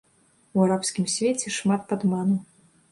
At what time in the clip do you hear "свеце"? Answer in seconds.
1.17-1.47